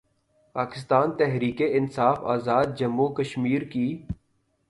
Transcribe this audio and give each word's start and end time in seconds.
اکستان 0.55 1.11
تحریک 1.17 1.61
انصاف 1.65 2.19
آزادجموں 2.35 3.09
وکشمیر 3.09 3.61
کی 3.63 3.87